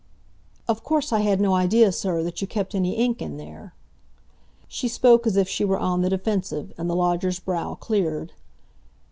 [0.67, 3.75] "Of course I had no idea, sir, that you kept any ink in there."
[4.67, 8.33] She spoke as if she were on the defensive, and the lodger's brow cleared.